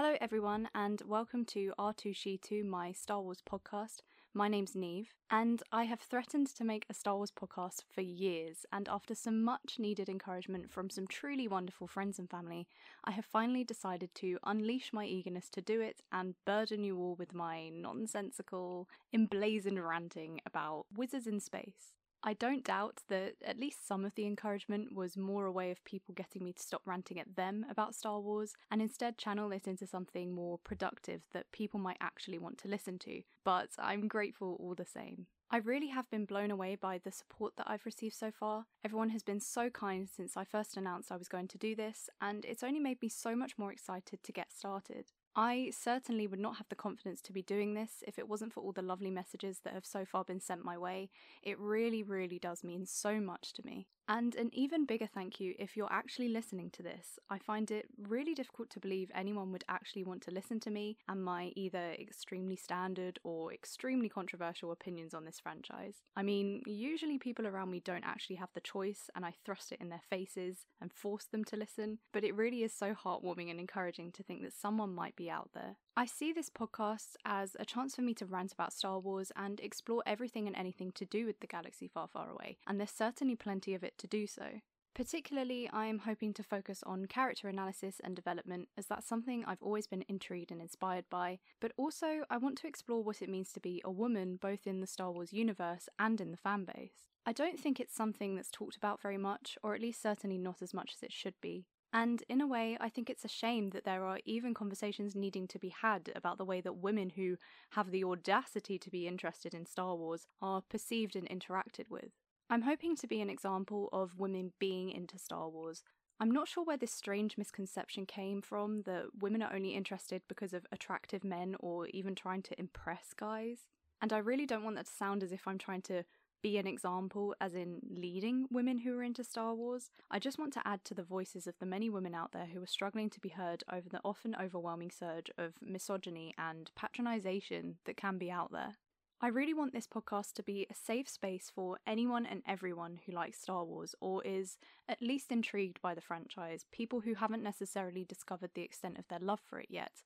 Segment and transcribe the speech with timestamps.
[0.00, 3.96] Hello, everyone, and welcome to R2She2, my Star Wars podcast.
[4.32, 8.64] My name's Neve, and I have threatened to make a Star Wars podcast for years.
[8.72, 12.68] And after some much needed encouragement from some truly wonderful friends and family,
[13.02, 17.16] I have finally decided to unleash my eagerness to do it and burden you all
[17.16, 21.97] with my nonsensical, emblazoned ranting about wizards in space.
[22.22, 25.84] I don't doubt that at least some of the encouragement was more a way of
[25.84, 29.68] people getting me to stop ranting at them about Star Wars and instead channel it
[29.68, 34.56] into something more productive that people might actually want to listen to, but I'm grateful
[34.58, 35.26] all the same.
[35.50, 38.66] I really have been blown away by the support that I've received so far.
[38.84, 42.10] Everyone has been so kind since I first announced I was going to do this,
[42.20, 45.06] and it's only made me so much more excited to get started.
[45.36, 48.60] I certainly would not have the confidence to be doing this if it wasn't for
[48.60, 51.10] all the lovely messages that have so far been sent my way.
[51.42, 53.86] It really, really does mean so much to me.
[54.10, 57.18] And an even bigger thank you if you're actually listening to this.
[57.28, 60.96] I find it really difficult to believe anyone would actually want to listen to me
[61.10, 65.96] and my either extremely standard or extremely controversial opinions on this franchise.
[66.16, 69.80] I mean, usually people around me don't actually have the choice, and I thrust it
[69.80, 73.60] in their faces and force them to listen, but it really is so heartwarming and
[73.60, 75.76] encouraging to think that someone might be out there.
[75.98, 79.58] I see this podcast as a chance for me to rant about Star Wars and
[79.58, 83.34] explore everything and anything to do with the galaxy far, far away, and there's certainly
[83.34, 84.60] plenty of it to do so.
[84.94, 89.60] Particularly, I am hoping to focus on character analysis and development, as that's something I've
[89.60, 93.52] always been intrigued and inspired by, but also I want to explore what it means
[93.54, 97.08] to be a woman both in the Star Wars universe and in the fanbase.
[97.26, 100.62] I don't think it's something that's talked about very much, or at least certainly not
[100.62, 101.66] as much as it should be.
[101.92, 105.48] And in a way, I think it's a shame that there are even conversations needing
[105.48, 107.38] to be had about the way that women who
[107.70, 112.10] have the audacity to be interested in Star Wars are perceived and interacted with.
[112.50, 115.82] I'm hoping to be an example of women being into Star Wars.
[116.20, 120.52] I'm not sure where this strange misconception came from that women are only interested because
[120.52, 123.66] of attractive men or even trying to impress guys.
[124.02, 126.04] And I really don't want that to sound as if I'm trying to
[126.42, 129.90] be an example, as in leading women who are into Star Wars.
[130.10, 132.62] I just want to add to the voices of the many women out there who
[132.62, 137.96] are struggling to be heard over the often overwhelming surge of misogyny and patronization that
[137.96, 138.76] can be out there.
[139.20, 143.10] I really want this podcast to be a safe space for anyone and everyone who
[143.10, 148.04] likes Star Wars or is at least intrigued by the franchise, people who haven't necessarily
[148.04, 150.04] discovered the extent of their love for it yet.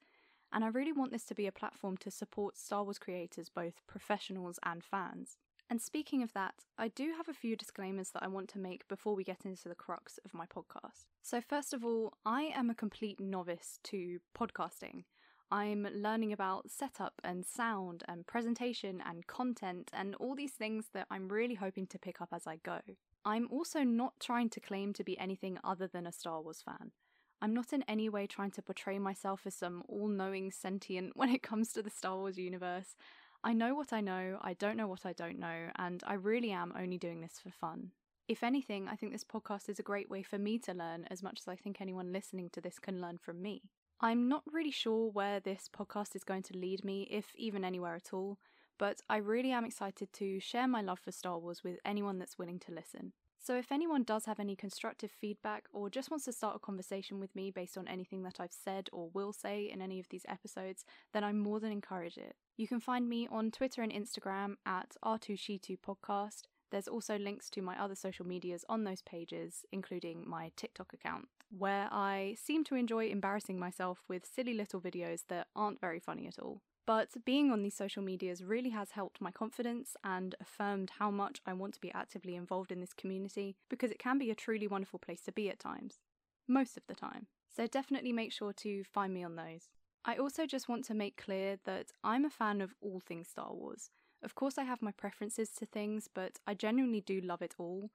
[0.51, 3.87] And I really want this to be a platform to support Star Wars creators, both
[3.87, 5.37] professionals and fans.
[5.71, 8.87] And speaking of that, I do have a few disclaimers that I want to make
[8.89, 11.07] before we get into the crux of my podcast.
[11.23, 15.05] So, first of all, I am a complete novice to podcasting.
[15.51, 21.07] I'm learning about setup and sound and presentation and content and all these things that
[21.11, 22.81] I'm really hoping to pick up as I go.
[23.25, 26.93] I'm also not trying to claim to be anything other than a Star Wars fan.
[27.43, 31.29] I'm not in any way trying to portray myself as some all knowing sentient when
[31.29, 32.97] it comes to the Star Wars universe.
[33.45, 36.53] I know what I know, I don't know what I don't know, and I really
[36.53, 37.91] am only doing this for fun.
[38.29, 41.25] If anything, I think this podcast is a great way for me to learn as
[41.25, 43.63] much as I think anyone listening to this can learn from me.
[44.01, 47.97] I'm not really sure where this podcast is going to lead me, if even anywhere
[47.97, 48.39] at all,
[48.79, 52.39] but I really am excited to share my love for Star Wars with anyone that's
[52.39, 53.13] willing to listen.
[53.41, 57.19] So, if anyone does have any constructive feedback or just wants to start a conversation
[57.19, 60.27] with me based on anything that I've said or will say in any of these
[60.29, 62.37] episodes, then I more than encourage it.
[62.57, 66.43] You can find me on Twitter and Instagram at R2She2 Podcast.
[66.71, 71.29] There's also links to my other social medias on those pages, including my TikTok account,
[71.51, 76.27] where I seem to enjoy embarrassing myself with silly little videos that aren't very funny
[76.27, 76.61] at all.
[76.87, 81.41] But being on these social medias really has helped my confidence and affirmed how much
[81.47, 84.67] I want to be actively involved in this community because it can be a truly
[84.67, 86.01] wonderful place to be at times.
[86.49, 87.29] Most of the time.
[87.55, 89.69] So definitely make sure to find me on those.
[90.05, 93.53] I also just want to make clear that I'm a fan of all things Star
[93.55, 93.91] Wars.
[94.23, 97.91] Of course, I have my preferences to things, but I genuinely do love it all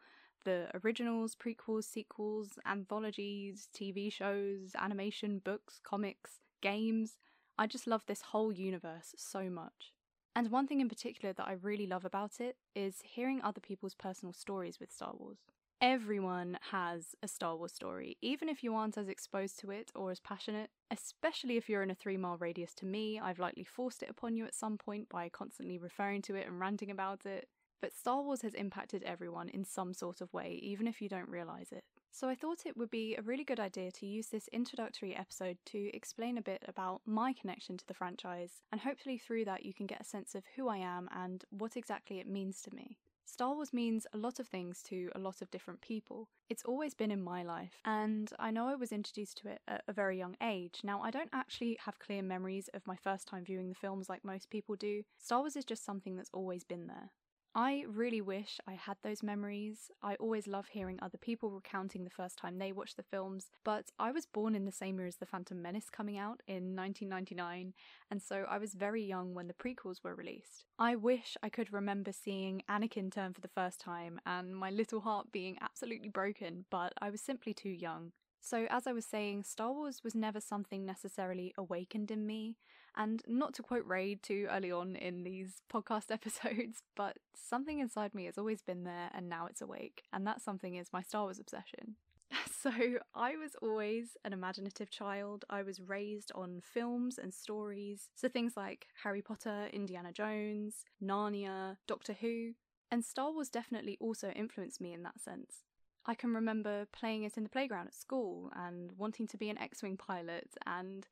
[0.46, 7.18] the originals, prequels, sequels, anthologies, TV shows, animation, books, comics, games.
[7.58, 9.94] I just love this whole universe so much.
[10.36, 13.96] And one thing in particular that I really love about it is hearing other people's
[13.96, 15.40] personal stories with Star Wars.
[15.80, 20.10] Everyone has a Star Wars story, even if you aren't as exposed to it or
[20.10, 23.20] as passionate, especially if you're in a three mile radius to me.
[23.20, 26.60] I've likely forced it upon you at some point by constantly referring to it and
[26.60, 27.48] ranting about it.
[27.80, 31.30] But Star Wars has impacted everyone in some sort of way, even if you don't
[31.30, 31.84] realise it.
[32.12, 35.58] So I thought it would be a really good idea to use this introductory episode
[35.68, 39.76] to explain a bit about my connection to the franchise, and hopefully through that you
[39.76, 42.98] can get a sense of who I am and what exactly it means to me.
[43.30, 46.30] Star Wars means a lot of things to a lot of different people.
[46.50, 49.84] It's always been in my life, and I know I was introduced to it at
[49.86, 50.80] a very young age.
[50.82, 54.24] Now, I don't actually have clear memories of my first time viewing the films like
[54.24, 55.04] most people do.
[55.18, 57.12] Star Wars is just something that's always been there.
[57.60, 59.90] I really wish I had those memories.
[60.04, 63.90] I always love hearing other people recounting the first time they watched the films, but
[63.98, 67.74] I was born in the same year as The Phantom Menace coming out in 1999,
[68.12, 70.66] and so I was very young when the prequels were released.
[70.78, 75.00] I wish I could remember seeing Anakin turn for the first time and my little
[75.00, 78.12] heart being absolutely broken, but I was simply too young.
[78.40, 82.56] So, as I was saying, Star Wars was never something necessarily awakened in me.
[82.98, 88.16] And not to quote Rey too early on in these podcast episodes, but something inside
[88.16, 90.04] me has always been there and now it's awake.
[90.12, 91.96] And that something is my Star Wars obsession.
[92.60, 92.72] So,
[93.16, 95.46] I was always an imaginative child.
[95.48, 98.10] I was raised on films and stories.
[98.16, 102.54] So, things like Harry Potter, Indiana Jones, Narnia, Doctor Who.
[102.92, 105.64] And Star Wars definitely also influenced me in that sense.
[106.06, 109.58] I can remember playing it in the playground at school and wanting to be an
[109.58, 111.08] X Wing pilot and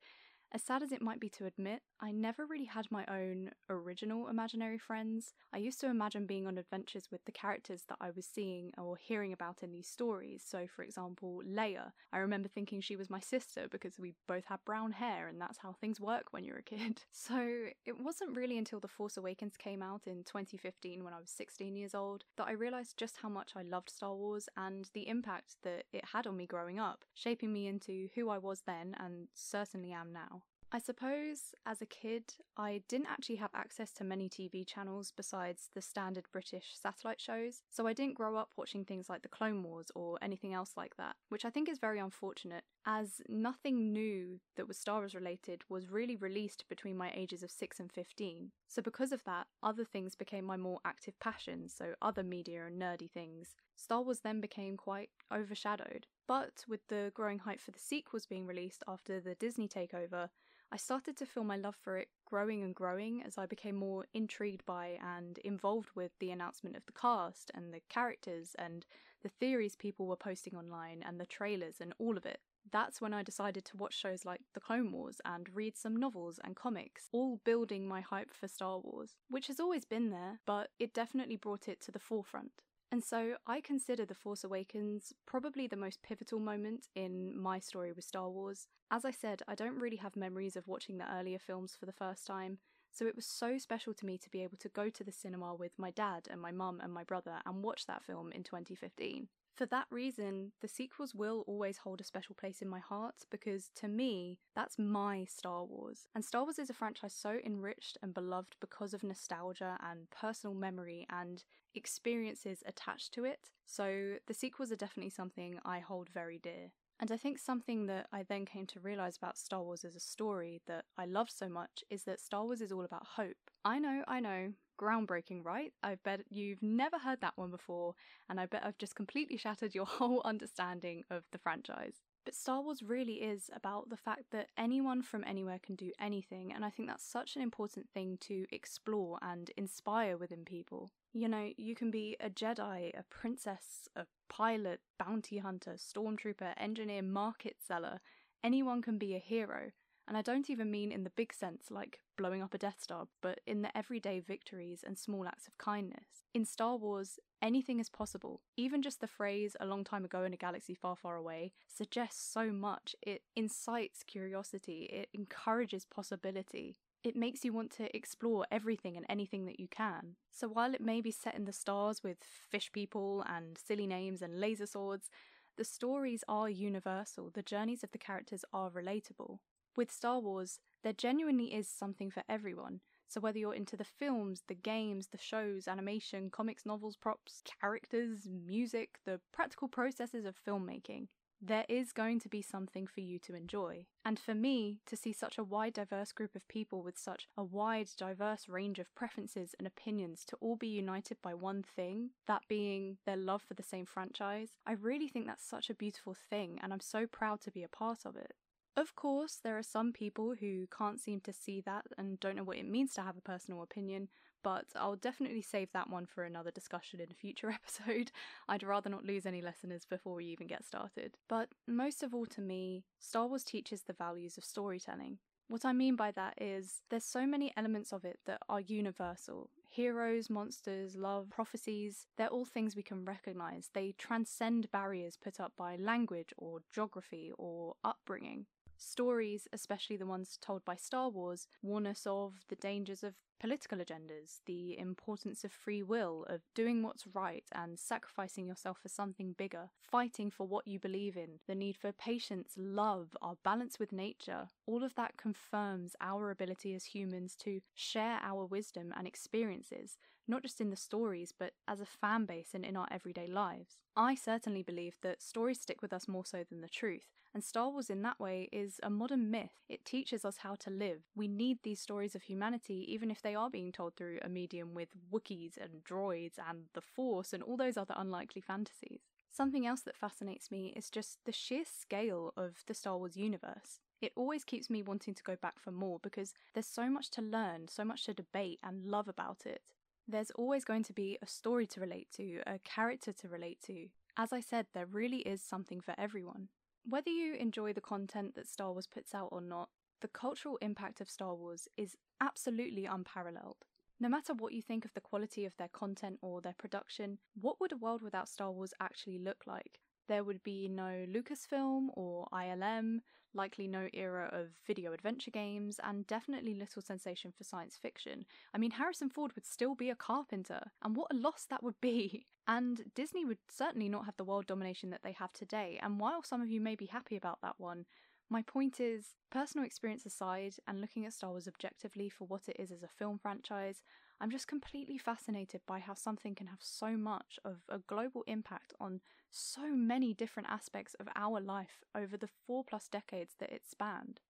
[0.56, 4.26] as sad as it might be to admit, I never really had my own original
[4.26, 5.34] imaginary friends.
[5.52, 8.96] I used to imagine being on adventures with the characters that I was seeing or
[8.96, 10.42] hearing about in these stories.
[10.46, 11.92] So, for example, Leia.
[12.10, 15.58] I remember thinking she was my sister because we both had brown hair and that's
[15.58, 17.02] how things work when you're a kid.
[17.12, 21.28] So, it wasn't really until The Force Awakens came out in 2015 when I was
[21.30, 25.08] 16 years old that I realised just how much I loved Star Wars and the
[25.08, 28.94] impact that it had on me growing up, shaping me into who I was then
[28.98, 30.42] and certainly am now.
[30.76, 35.70] I suppose as a kid, I didn't actually have access to many TV channels besides
[35.72, 39.62] the standard British satellite shows, so I didn't grow up watching things like The Clone
[39.62, 44.38] Wars or anything else like that, which I think is very unfortunate, as nothing new
[44.56, 48.50] that was Star Wars related was really released between my ages of 6 and 15.
[48.68, 52.78] So, because of that, other things became my more active passions, so other media and
[52.78, 53.54] nerdy things.
[53.76, 56.06] Star Wars then became quite overshadowed.
[56.26, 60.28] But with the growing hype for the sequels being released after the Disney takeover,
[60.72, 64.06] I started to feel my love for it growing and growing as I became more
[64.12, 68.84] intrigued by and involved with the announcement of the cast and the characters and
[69.22, 72.40] the theories people were posting online and the trailers and all of it.
[72.72, 76.40] That's when I decided to watch shows like The Clone Wars and read some novels
[76.42, 80.70] and comics, all building my hype for Star Wars, which has always been there, but
[80.80, 82.62] it definitely brought it to the forefront.
[82.92, 87.92] And so I consider The Force Awakens probably the most pivotal moment in my story
[87.92, 88.68] with Star Wars.
[88.90, 91.92] As I said, I don't really have memories of watching the earlier films for the
[91.92, 92.58] first time,
[92.92, 95.54] so it was so special to me to be able to go to the cinema
[95.54, 99.28] with my dad and my mum and my brother and watch that film in 2015.
[99.56, 103.70] For that reason, the sequels will always hold a special place in my heart because
[103.76, 106.08] to me, that's my Star Wars.
[106.14, 110.54] And Star Wars is a franchise so enriched and beloved because of nostalgia and personal
[110.54, 111.42] memory and
[111.74, 113.48] experiences attached to it.
[113.64, 116.72] So the sequels are definitely something I hold very dear.
[117.00, 120.00] And I think something that I then came to realize about Star Wars as a
[120.00, 123.50] story that I love so much is that Star Wars is all about hope.
[123.64, 125.72] I know, I know, groundbreaking, right?
[125.82, 127.94] I bet you've never heard that one before,
[128.28, 132.00] and I bet I've just completely shattered your whole understanding of the franchise.
[132.24, 136.52] But Star Wars really is about the fact that anyone from anywhere can do anything,
[136.52, 140.90] and I think that's such an important thing to explore and inspire within people.
[141.12, 147.02] You know, you can be a Jedi, a princess, a pilot, bounty hunter, stormtrooper, engineer,
[147.02, 148.00] market seller.
[148.42, 149.70] Anyone can be a hero.
[150.08, 153.08] And I don't even mean in the big sense, like blowing up a Death Star,
[153.20, 156.24] but in the everyday victories and small acts of kindness.
[156.32, 158.40] In Star Wars, anything is possible.
[158.56, 162.22] Even just the phrase, a long time ago in a galaxy far, far away, suggests
[162.22, 162.94] so much.
[163.02, 166.76] It incites curiosity, it encourages possibility.
[167.02, 170.16] It makes you want to explore everything and anything that you can.
[170.32, 174.22] So while it may be set in the stars with fish people and silly names
[174.22, 175.08] and laser swords,
[175.56, 179.38] the stories are universal, the journeys of the characters are relatable.
[179.76, 182.80] With Star Wars, there genuinely is something for everyone.
[183.08, 188.26] So whether you're into the films, the games, the shows, animation, comics, novels, props, characters,
[188.26, 191.08] music, the practical processes of filmmaking,
[191.42, 193.84] there is going to be something for you to enjoy.
[194.02, 197.44] And for me, to see such a wide, diverse group of people with such a
[197.44, 202.48] wide, diverse range of preferences and opinions to all be united by one thing, that
[202.48, 206.58] being their love for the same franchise, I really think that's such a beautiful thing,
[206.62, 208.32] and I'm so proud to be a part of it.
[208.76, 212.44] Of course, there are some people who can't seem to see that and don't know
[212.44, 214.08] what it means to have a personal opinion,
[214.42, 218.12] but I'll definitely save that one for another discussion in a future episode.
[218.48, 221.16] I'd rather not lose any listeners before we even get started.
[221.26, 225.20] But most of all, to me, Star Wars teaches the values of storytelling.
[225.48, 229.48] What I mean by that is there's so many elements of it that are universal.
[229.70, 233.70] Heroes, monsters, love, prophecies, they're all things we can recognize.
[233.72, 238.46] They transcend barriers put up by language or geography or upbringing.
[238.78, 243.78] Stories, especially the ones told by Star Wars, warn us of the dangers of political
[243.78, 249.34] agendas, the importance of free will, of doing what's right and sacrificing yourself for something
[249.36, 253.92] bigger, fighting for what you believe in, the need for patience, love, our balance with
[253.92, 254.48] nature.
[254.66, 260.42] All of that confirms our ability as humans to share our wisdom and experiences, not
[260.42, 263.76] just in the stories, but as a fan base and in our everyday lives.
[263.96, 267.68] I certainly believe that stories stick with us more so than the truth, and Star
[267.68, 269.52] Wars, in that way, is a modern myth.
[269.68, 271.02] It teaches us how to live.
[271.14, 274.72] We need these stories of humanity, even if they are being told through a medium
[274.72, 279.00] with Wookiees and droids and the Force and all those other unlikely fantasies.
[279.32, 283.80] Something else that fascinates me is just the sheer scale of the Star Wars universe.
[284.00, 287.20] It always keeps me wanting to go back for more because there's so much to
[287.20, 289.72] learn, so much to debate and love about it.
[290.06, 293.88] There's always going to be a story to relate to, a character to relate to.
[294.16, 296.46] As I said, there really is something for everyone.
[296.88, 301.00] Whether you enjoy the content that Star Wars puts out or not, the cultural impact
[301.00, 303.64] of Star Wars is absolutely unparalleled.
[303.98, 307.60] No matter what you think of the quality of their content or their production, what
[307.60, 309.80] would a world without Star Wars actually look like?
[310.08, 313.00] There would be no Lucasfilm or ILM,
[313.34, 318.24] likely no era of video adventure games, and definitely little sensation for science fiction.
[318.54, 321.80] I mean, Harrison Ford would still be a carpenter, and what a loss that would
[321.80, 322.26] be!
[322.48, 326.22] And Disney would certainly not have the world domination that they have today, and while
[326.22, 327.86] some of you may be happy about that one,
[328.28, 332.56] my point is, personal experience aside, and looking at Star Wars objectively for what it
[332.58, 333.82] is as a film franchise,
[334.20, 338.72] I'm just completely fascinated by how something can have so much of a global impact
[338.80, 343.62] on so many different aspects of our life over the four plus decades that it
[343.68, 344.20] spanned.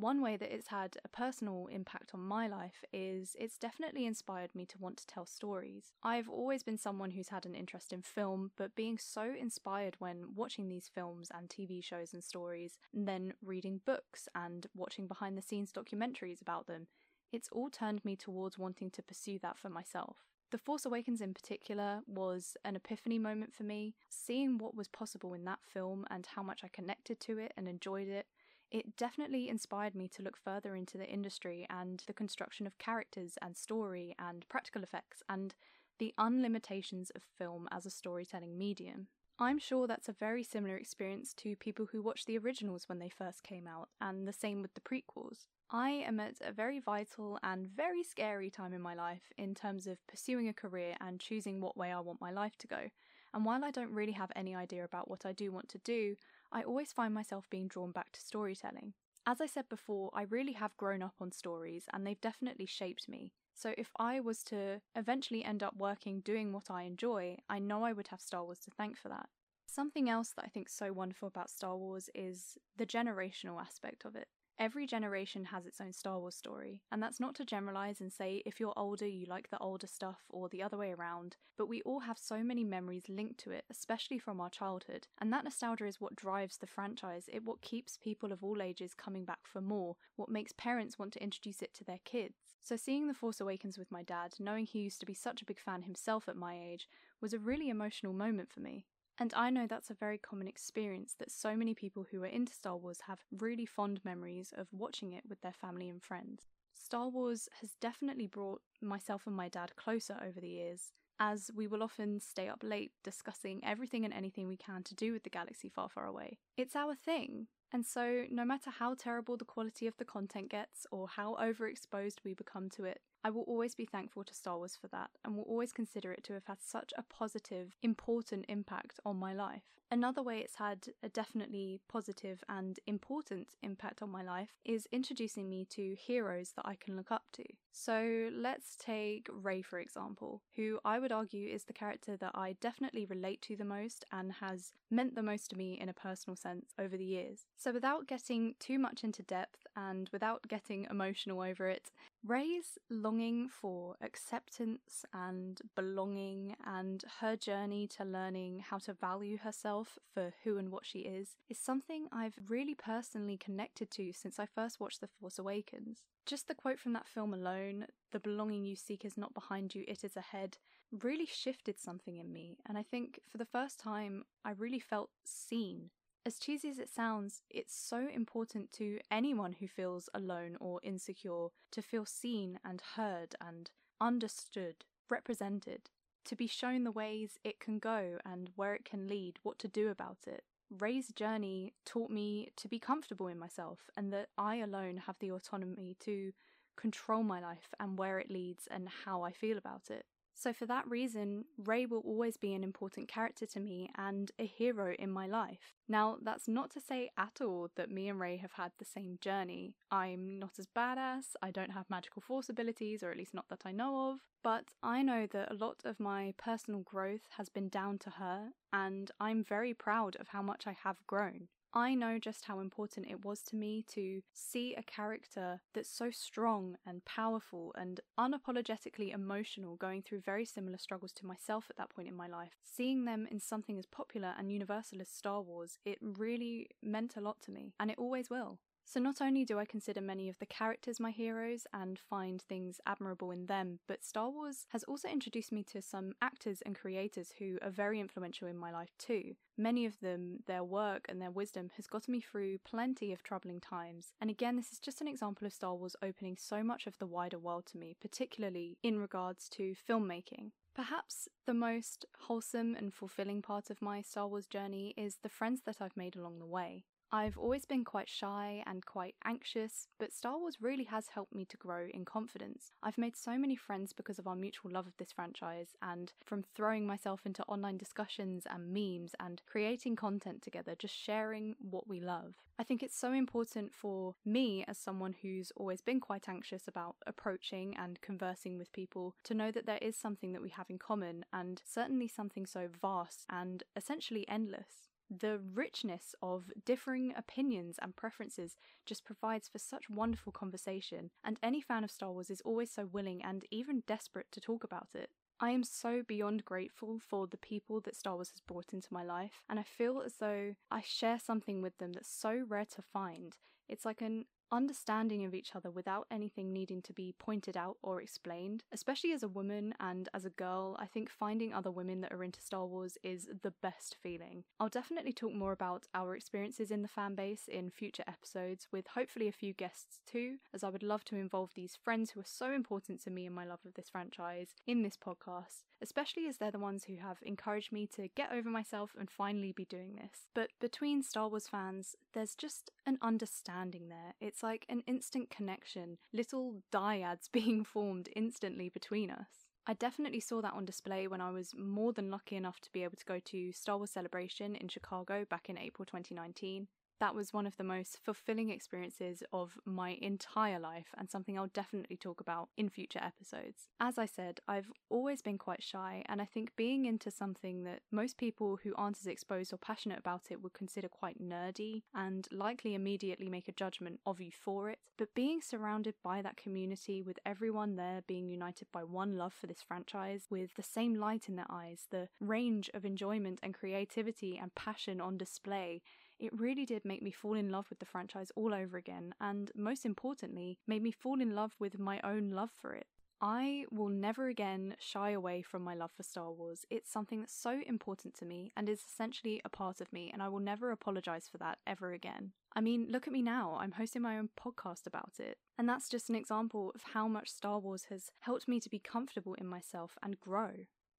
[0.00, 4.54] One way that it's had a personal impact on my life is it's definitely inspired
[4.54, 5.92] me to want to tell stories.
[6.02, 10.34] I've always been someone who's had an interest in film, but being so inspired when
[10.34, 15.36] watching these films and TV shows and stories, and then reading books and watching behind
[15.36, 16.86] the scenes documentaries about them,
[17.30, 20.16] it's all turned me towards wanting to pursue that for myself.
[20.50, 23.94] The Force Awakens, in particular, was an epiphany moment for me.
[24.08, 27.68] Seeing what was possible in that film and how much I connected to it and
[27.68, 28.26] enjoyed it,
[28.70, 33.36] it definitely inspired me to look further into the industry and the construction of characters
[33.42, 35.54] and story and practical effects and
[35.98, 39.08] the unlimitations of film as a storytelling medium.
[39.38, 43.08] I'm sure that's a very similar experience to people who watched the originals when they
[43.08, 45.46] first came out, and the same with the prequels.
[45.70, 49.86] I am at a very vital and very scary time in my life in terms
[49.86, 52.90] of pursuing a career and choosing what way I want my life to go.
[53.32, 56.16] And while I don't really have any idea about what I do want to do,
[56.52, 58.94] I always find myself being drawn back to storytelling.
[59.26, 63.08] As I said before, I really have grown up on stories and they've definitely shaped
[63.08, 63.32] me.
[63.54, 67.84] So if I was to eventually end up working doing what I enjoy, I know
[67.84, 69.28] I would have Star Wars to thank for that.
[69.66, 74.04] Something else that I think is so wonderful about Star Wars is the generational aspect
[74.04, 74.28] of it.
[74.60, 78.42] Every generation has its own Star Wars story, and that's not to generalize and say
[78.44, 81.80] if you're older, you like the older stuff or the other way around, but we
[81.80, 85.86] all have so many memories linked to it, especially from our childhood, and that nostalgia
[85.86, 87.24] is what drives the franchise.
[87.32, 91.14] It what keeps people of all ages coming back for more, what makes parents want
[91.14, 92.34] to introduce it to their kids.
[92.60, 95.46] So seeing The Force Awakens with my dad, knowing he used to be such a
[95.46, 96.86] big fan himself at my age,
[97.18, 98.84] was a really emotional moment for me.
[99.20, 102.54] And I know that's a very common experience that so many people who are into
[102.54, 106.46] Star Wars have really fond memories of watching it with their family and friends.
[106.74, 111.66] Star Wars has definitely brought myself and my dad closer over the years, as we
[111.66, 115.28] will often stay up late discussing everything and anything we can to do with the
[115.28, 116.38] galaxy far, far away.
[116.56, 117.48] It's our thing.
[117.72, 122.24] And so, no matter how terrible the quality of the content gets or how overexposed
[122.24, 125.36] we become to it, I will always be thankful to Star Wars for that and
[125.36, 129.62] will always consider it to have had such a positive, important impact on my life.
[129.90, 135.50] Another way it's had a definitely positive and important impact on my life is introducing
[135.50, 137.44] me to heroes that I can look up to.
[137.72, 142.56] So let's take Rey, for example, who I would argue is the character that I
[142.60, 146.36] definitely relate to the most and has meant the most to me in a personal
[146.36, 147.46] sense over the years.
[147.56, 151.90] So without getting too much into depth and without getting emotional over it,
[152.26, 159.98] Rey's longing for acceptance and belonging and her journey to learning how to value herself
[160.12, 164.46] for who and what she is is something I've really personally connected to since I
[164.46, 166.00] first watched The Force Awakens.
[166.26, 169.84] Just the quote from that film alone, the belonging you seek is not behind you,
[169.88, 170.58] it is ahead,
[170.92, 172.58] really shifted something in me.
[172.66, 175.90] And I think for the first time, I really felt seen
[176.24, 181.48] As cheesy as it sounds, it's so important to anyone who feels alone or insecure
[181.72, 185.90] to feel seen and heard and understood, represented,
[186.26, 189.68] to be shown the ways it can go and where it can lead, what to
[189.68, 190.44] do about it.
[190.78, 195.32] Rey's journey taught me to be comfortable in myself and that I alone have the
[195.32, 196.32] autonomy to
[196.76, 200.06] control my life and where it leads and how I feel about it.
[200.40, 204.46] So, for that reason, Rey will always be an important character to me and a
[204.46, 205.74] hero in my life.
[205.86, 209.18] Now, that's not to say at all that me and Rey have had the same
[209.20, 209.74] journey.
[209.90, 213.66] I'm not as badass, I don't have magical force abilities, or at least not that
[213.66, 217.68] I know of, but I know that a lot of my personal growth has been
[217.68, 221.48] down to her, and I'm very proud of how much I have grown.
[221.72, 226.10] I know just how important it was to me to see a character that's so
[226.10, 231.90] strong and powerful and unapologetically emotional, going through very similar struggles to myself at that
[231.90, 232.56] point in my life.
[232.64, 237.20] Seeing them in something as popular and universal as Star Wars, it really meant a
[237.20, 238.58] lot to me, and it always will.
[238.90, 242.80] So, not only do I consider many of the characters my heroes and find things
[242.84, 247.34] admirable in them, but Star Wars has also introduced me to some actors and creators
[247.38, 249.36] who are very influential in my life too.
[249.56, 253.60] Many of them, their work and their wisdom has gotten me through plenty of troubling
[253.60, 254.12] times.
[254.20, 257.06] And again, this is just an example of Star Wars opening so much of the
[257.06, 260.50] wider world to me, particularly in regards to filmmaking.
[260.74, 265.60] Perhaps the most wholesome and fulfilling part of my Star Wars journey is the friends
[265.64, 266.86] that I've made along the way.
[267.12, 271.44] I've always been quite shy and quite anxious, but Star Wars really has helped me
[271.46, 272.70] to grow in confidence.
[272.84, 276.44] I've made so many friends because of our mutual love of this franchise, and from
[276.54, 281.98] throwing myself into online discussions and memes and creating content together, just sharing what we
[281.98, 282.34] love.
[282.60, 286.94] I think it's so important for me, as someone who's always been quite anxious about
[287.08, 290.78] approaching and conversing with people, to know that there is something that we have in
[290.78, 297.96] common, and certainly something so vast and essentially endless the richness of differing opinions and
[297.96, 302.70] preferences just provides for such wonderful conversation, and any fan of Star Wars is always
[302.70, 305.10] so willing and even desperate to talk about it.
[305.40, 309.02] I am so beyond grateful for the people that Star Wars has brought into my
[309.02, 312.82] life, and I feel as though I share something with them that's so rare to
[312.82, 313.36] find.
[313.68, 318.00] It's like an understanding of each other without anything needing to be pointed out or
[318.00, 318.64] explained.
[318.72, 322.24] Especially as a woman and as a girl, I think finding other women that are
[322.24, 324.44] into Star Wars is the best feeling.
[324.58, 328.88] I'll definitely talk more about our experiences in the fan base in future episodes with
[328.88, 332.24] hopefully a few guests too, as I would love to involve these friends who are
[332.24, 336.38] so important to me and my love of this franchise in this podcast, especially as
[336.38, 339.96] they're the ones who have encouraged me to get over myself and finally be doing
[339.96, 340.26] this.
[340.34, 344.14] But between Star Wars fans, there's just an understanding there.
[344.20, 349.46] It's like an instant connection, little dyads being formed instantly between us.
[349.66, 352.82] I definitely saw that on display when I was more than lucky enough to be
[352.82, 356.66] able to go to Star Wars Celebration in Chicago back in April 2019
[357.00, 361.48] that was one of the most fulfilling experiences of my entire life and something I'll
[361.48, 363.68] definitely talk about in future episodes.
[363.80, 367.80] As I said, I've always been quite shy, and I think being into something that
[367.90, 372.28] most people who aren't as exposed or passionate about it would consider quite nerdy and
[372.30, 374.78] likely immediately make a judgment of you for it.
[374.98, 379.46] But being surrounded by that community, with everyone there being united by one love for
[379.46, 384.38] this franchise, with the same light in their eyes, the range of enjoyment and creativity
[384.40, 385.80] and passion on display,
[386.20, 389.50] it really did make me fall in love with the franchise all over again, and
[389.54, 392.86] most importantly, made me fall in love with my own love for it.
[393.22, 396.64] I will never again shy away from my love for Star Wars.
[396.70, 400.22] It's something that's so important to me and is essentially a part of me, and
[400.22, 402.32] I will never apologize for that ever again.
[402.56, 405.36] I mean, look at me now, I'm hosting my own podcast about it.
[405.58, 408.78] And that's just an example of how much Star Wars has helped me to be
[408.78, 410.50] comfortable in myself and grow.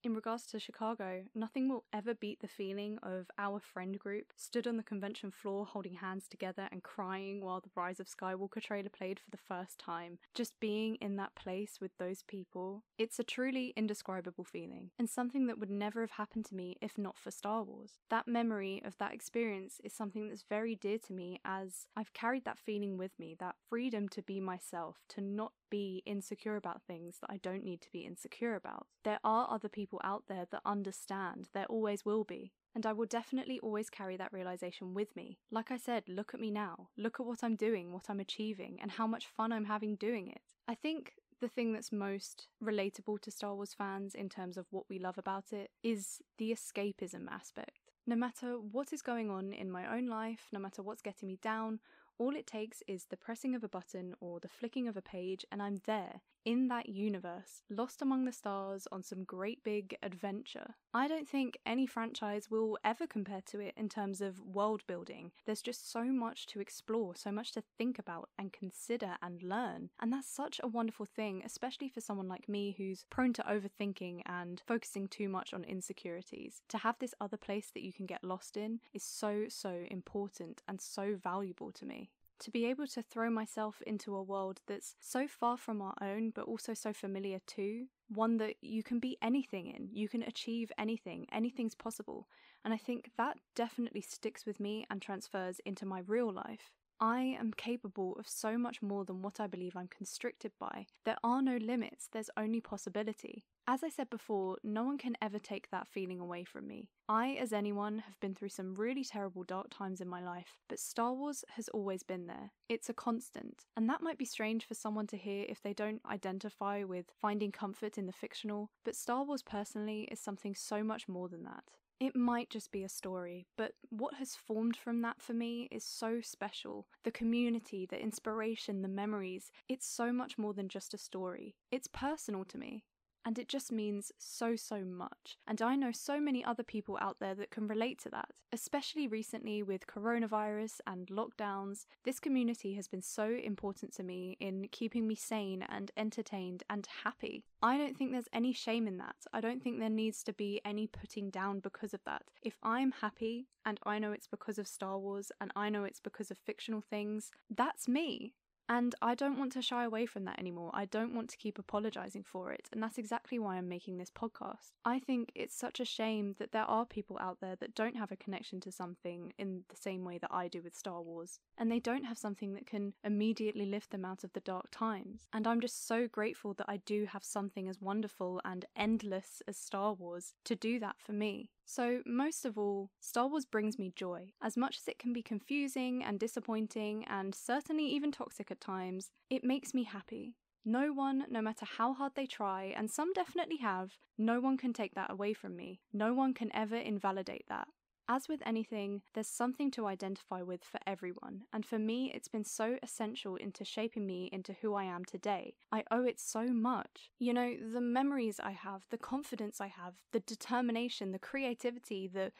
[0.04, 4.66] In regards to Chicago, nothing will ever beat the feeling of our friend group stood
[4.66, 8.90] on the convention floor holding hands together and crying while the Rise of Skywalker trailer
[8.90, 10.18] played for the first time.
[10.34, 15.46] Just being in that place with those people, it's a truly indescribable feeling, and something
[15.46, 18.00] that would never have happened to me if not for Star Wars.
[18.10, 22.46] That memory of that experience is something that's very dear to me as I've carried
[22.46, 27.18] that feeling with me, that freedom to be myself, to not be insecure about things
[27.22, 28.86] that I don't need to be insecure about.
[29.04, 32.54] There are other people out there that understand, there always will be.
[32.76, 35.40] And I will definitely always carry that realization with me.
[35.50, 36.90] Like I said, look at me now.
[36.96, 40.30] Look at what I'm doing, what I'm achieving, and how much fun I'm having doing
[40.30, 40.42] it.
[40.68, 44.86] I think the thing that's most relatable to Star Wars fans in terms of what
[44.90, 47.92] we love about it is the escapism aspect.
[48.08, 51.40] No matter what is going on in my own life, no matter what's getting me
[51.42, 51.80] down,
[52.22, 55.44] All it takes is the pressing of a button or the flicking of a page,
[55.52, 60.76] and I'm there, in that universe, lost among the stars on some great big adventure.
[60.94, 65.32] I don't think any franchise will ever compare to it in terms of world building.
[65.46, 69.90] There's just so much to explore, so much to think about and consider and learn.
[70.00, 74.22] And that's such a wonderful thing, especially for someone like me who's prone to overthinking
[74.28, 76.62] and focusing too much on insecurities.
[76.70, 80.62] To have this other place that you can get lost in is so, so important
[80.68, 82.11] and so valuable to me
[82.42, 86.32] to be able to throw myself into a world that's so far from our own,
[86.32, 90.72] but also so familiar too, one that you can be anything in, you can achieve
[90.78, 92.28] anything, anything's possible.
[92.66, 96.72] And I think that definitely sticks with me and transfers into my real life.
[97.04, 100.86] I am capable of so much more than what I believe I'm constricted by.
[101.04, 103.44] There are no limits, there's only possibility.
[103.68, 106.90] As I said before, no one can ever take that feeling away from me.
[107.10, 110.78] I, as anyone, have been through some really terrible dark times in my life, but
[110.78, 112.52] Star Wars has always been there.
[112.70, 116.02] It's a constant, and that might be strange for someone to hear if they don't
[116.06, 121.08] identify with finding comfort in the fictional, but Star Wars personally is something so much
[121.08, 121.64] more than that.
[122.02, 125.84] It might just be a story, but what has formed from that for me is
[125.84, 126.88] so special.
[127.04, 131.54] The community, the inspiration, the memories, it's so much more than just a story.
[131.70, 132.86] It's personal to me
[133.26, 135.38] and it just means so, so much.
[135.48, 138.30] And I know so many other people out there that can relate to that.
[138.52, 144.68] Especially recently with coronavirus and lockdowns, this community has been so important to me in
[144.72, 147.44] keeping me sane and entertained and happy.
[147.62, 149.16] I don't think there's any shame in that.
[149.32, 152.24] I don't think there needs to be any putting down because of that.
[152.42, 156.00] If I'm happy and I know it's because of Star Wars and I know it's
[156.00, 158.34] because of fictional things, that's me.
[158.72, 160.72] And I don't want to shy away from that anymore.
[160.74, 162.70] I don't want to keep apologizing for it.
[162.72, 164.72] And that's exactly why I'm making this podcast.
[164.86, 168.14] I think it's such a shame that there are people out there that don't have
[168.14, 171.38] a connection to something in the same way that I do with Star Wars.
[171.58, 175.28] And they don't have something that can immediately lift them out of the dark times.
[175.34, 179.58] And I'm just so grateful that I do have something as wonderful and endless as
[179.58, 181.50] Star Wars to do that for me.
[181.66, 184.34] So, most of all, Star Wars brings me joy.
[184.42, 189.12] As much as it can be confusing and disappointing, and certainly even toxic at times,
[189.30, 190.36] it makes me happy.
[190.66, 194.74] No one, no matter how hard they try, and some definitely have, no one can
[194.74, 195.82] take that away from me.
[195.92, 197.68] No one can ever invalidate that.
[198.14, 202.44] As with anything, there's something to identify with for everyone, and for me, it's been
[202.44, 205.56] so essential into shaping me into who I am today.
[205.72, 207.10] I owe it so much.
[207.20, 212.34] You know, the memories I have, the confidence I have, the determination, the creativity, the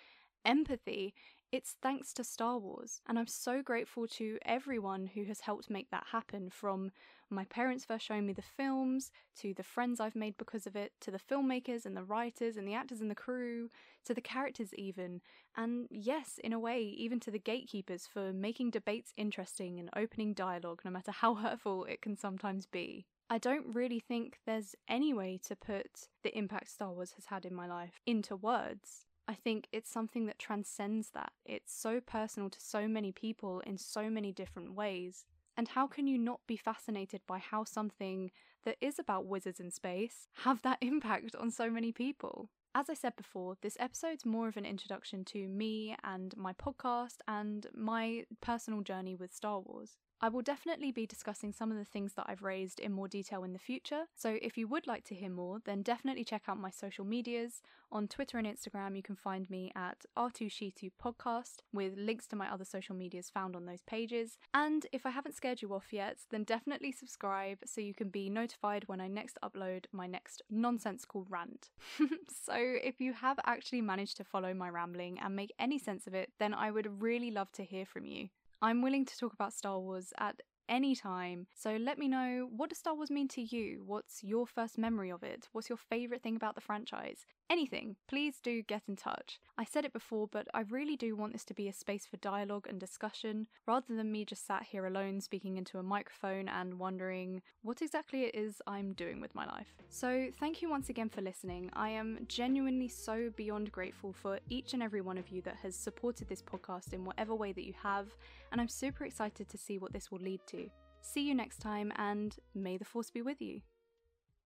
[0.44, 1.14] empathy,
[1.52, 3.02] it's thanks to Star Wars.
[3.08, 6.92] And I'm so grateful to everyone who has helped make that happen from
[7.30, 10.94] my parents first showing me the films, to the friends I've made because of it,
[11.02, 13.70] to the filmmakers and the writers and the actors and the crew,
[14.06, 15.22] to the characters, even.
[15.56, 20.34] And yes, in a way, even to the gatekeepers for making debates interesting and opening
[20.34, 23.06] dialogue, no matter how hurtful it can sometimes be.
[23.30, 27.46] I don't really think there's any way to put the impact Star Wars has had
[27.46, 29.06] in my life into words.
[29.28, 31.32] I think it's something that transcends that.
[31.46, 35.26] It's so personal to so many people in so many different ways.
[35.58, 38.32] And how can you not be fascinated by how something
[38.64, 42.50] that is about wizards in space have that impact on so many people?
[42.74, 47.18] As I said before, this episode's more of an introduction to me and my podcast
[47.28, 49.98] and my personal journey with Star Wars.
[50.24, 53.44] I will definitely be discussing some of the things that I've raised in more detail
[53.44, 56.60] in the future, so if you would like to hear more, then definitely check out
[56.60, 57.64] my social medias.
[57.92, 62.54] On Twitter and Instagram, you can find me at R2She2 Podcast, with links to my
[62.54, 64.38] other social medias found on those pages.
[64.54, 68.30] And if I haven't scared you off yet, then definitely subscribe so you can be
[68.30, 71.72] notified when I next upload my next nonsensical rant.
[72.30, 76.14] so if you have actually managed to follow my rambling and make any sense of
[76.14, 78.30] it, then I would really love to hear from you.
[78.62, 80.42] I'm willing to talk about Star Wars at
[80.72, 81.46] any time.
[81.54, 83.84] So let me know what does Star Wars mean to you?
[83.86, 85.50] What's your first memory of it?
[85.52, 87.26] What's your favorite thing about the franchise?
[87.52, 89.40] anything, please do get in touch.
[89.58, 92.16] I said it before, but I really do want this to be a space for
[92.18, 96.80] dialogue and discussion, rather than me just sat here alone speaking into a microphone and
[96.80, 99.76] wondering what exactly it is I'm doing with my life.
[99.90, 101.70] So, thank you once again for listening.
[101.74, 105.76] I am genuinely so beyond grateful for each and every one of you that has
[105.76, 108.16] supported this podcast in whatever way that you have,
[108.54, 110.61] and I'm super excited to see what this will lead to.
[111.02, 113.62] See you next time, and may the force be with you.